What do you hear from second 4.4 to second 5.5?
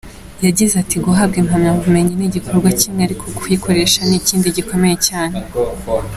gikomeye cyane.